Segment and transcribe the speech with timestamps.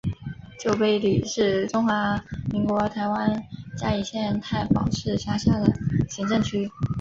[0.59, 2.19] 旧埤里是中华
[2.51, 3.43] 民国台湾
[3.77, 5.71] 嘉义县太保市辖下的
[6.09, 6.71] 行政区。